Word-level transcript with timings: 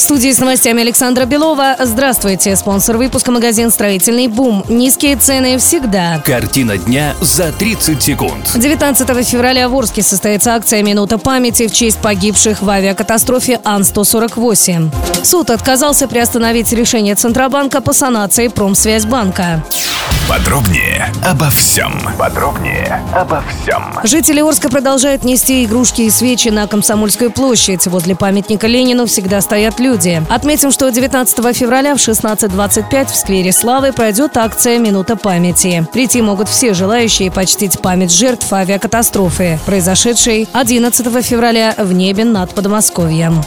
В 0.00 0.02
студии 0.02 0.32
с 0.32 0.38
новостями 0.38 0.80
Александра 0.80 1.26
Белова. 1.26 1.76
Здравствуйте. 1.78 2.56
Спонсор 2.56 2.96
выпуска 2.96 3.30
магазин 3.30 3.70
«Строительный 3.70 4.28
бум». 4.28 4.64
Низкие 4.66 5.14
цены 5.14 5.58
всегда. 5.58 6.22
Картина 6.24 6.78
дня 6.78 7.14
за 7.20 7.52
30 7.52 8.02
секунд. 8.02 8.50
19 8.56 9.28
февраля 9.28 9.68
в 9.68 9.76
Орске 9.76 10.02
состоится 10.02 10.54
акция 10.54 10.82
«Минута 10.82 11.18
памяти» 11.18 11.68
в 11.68 11.72
честь 11.74 11.98
погибших 11.98 12.62
в 12.62 12.70
авиакатастрофе 12.70 13.60
Ан-148. 13.62 14.90
Суд 15.22 15.50
отказался 15.50 16.08
приостановить 16.08 16.72
решение 16.72 17.14
Центробанка 17.14 17.82
по 17.82 17.92
санации 17.92 18.48
Промсвязьбанка. 18.48 19.62
Подробнее 20.30 21.12
обо 21.24 21.50
всем. 21.50 21.92
Подробнее 22.16 23.02
обо 23.12 23.42
всем. 23.48 23.82
Жители 24.04 24.40
Орска 24.40 24.68
продолжают 24.68 25.24
нести 25.24 25.64
игрушки 25.64 26.02
и 26.02 26.10
свечи 26.10 26.50
на 26.50 26.68
Комсомольскую 26.68 27.32
площадь. 27.32 27.88
Возле 27.88 28.14
памятника 28.14 28.68
Ленину 28.68 29.06
всегда 29.06 29.40
стоят 29.40 29.80
люди. 29.80 30.22
Отметим, 30.30 30.70
что 30.70 30.88
19 30.88 31.56
февраля 31.56 31.96
в 31.96 31.98
16.25 31.98 33.06
в 33.06 33.16
сквере 33.16 33.50
Славы 33.50 33.92
пройдет 33.92 34.36
акция 34.36 34.78
«Минута 34.78 35.16
памяти». 35.16 35.84
Прийти 35.92 36.22
могут 36.22 36.48
все 36.48 36.74
желающие 36.74 37.32
почтить 37.32 37.80
память 37.80 38.12
жертв 38.12 38.52
авиакатастрофы, 38.52 39.58
произошедшей 39.66 40.48
11 40.52 41.24
февраля 41.24 41.74
в 41.76 41.92
небе 41.92 42.22
над 42.22 42.54
Подмосковьем. 42.54 43.42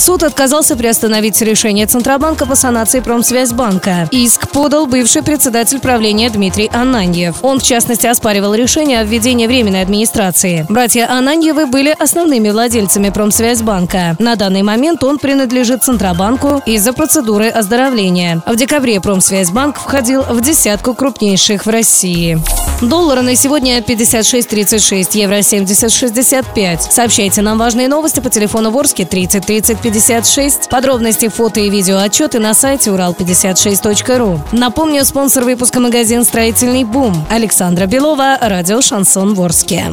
Суд 0.00 0.22
отказался 0.22 0.76
приостановить 0.76 1.38
решение 1.42 1.86
Центробанка 1.86 2.46
по 2.46 2.54
санации 2.54 3.00
Промсвязьбанка. 3.00 4.08
Иск 4.10 4.48
подал 4.48 4.86
бывший 4.86 5.22
председатель 5.22 5.78
правления 5.78 6.30
Дмитрий 6.30 6.70
Ананьев. 6.72 7.36
Он, 7.42 7.60
в 7.60 7.62
частности, 7.62 8.06
оспаривал 8.06 8.54
решение 8.54 9.00
о 9.00 9.04
введении 9.04 9.46
временной 9.46 9.82
администрации. 9.82 10.64
Братья 10.70 11.06
Ананьевы 11.10 11.66
были 11.66 11.94
основными 11.98 12.48
владельцами 12.48 13.10
Промсвязьбанка. 13.10 14.16
На 14.18 14.36
данный 14.36 14.62
момент 14.62 15.04
он 15.04 15.18
принадлежит 15.18 15.84
Центробанку 15.84 16.62
из-за 16.64 16.94
процедуры 16.94 17.50
оздоровления. 17.50 18.42
В 18.46 18.56
декабре 18.56 19.02
Промсвязьбанк 19.02 19.76
входил 19.76 20.22
в 20.22 20.40
десятку 20.40 20.94
крупнейших 20.94 21.66
в 21.66 21.68
России. 21.68 22.40
Доллары 22.80 23.20
на 23.20 23.36
сегодня 23.36 23.80
56.36, 23.80 25.08
евро 25.12 25.40
70.65. 25.40 26.90
Сообщайте 26.90 27.42
нам 27.42 27.58
важные 27.58 27.88
новости 27.88 28.20
по 28.20 28.30
телефону 28.30 28.70
Ворске 28.70 29.04
30 29.04 29.44
30 29.44 29.82
56. 29.90 30.68
Подробности, 30.68 31.28
фото 31.28 31.58
и 31.58 31.68
видео 31.68 31.98
отчеты 31.98 32.38
на 32.38 32.54
сайте 32.54 32.90
урал56.ру. 32.90 34.38
Напомню, 34.52 35.04
спонсор 35.04 35.42
выпуска 35.42 35.80
магазин 35.80 36.24
«Строительный 36.24 36.84
бум». 36.84 37.26
Александра 37.28 37.86
Белова, 37.86 38.38
радио 38.40 38.80
«Шансон 38.82 39.34
Ворске». 39.34 39.86